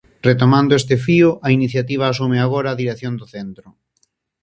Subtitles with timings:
[0.29, 3.67] Retomando este fío, a iniciativa asúmea agora a dirección do centro.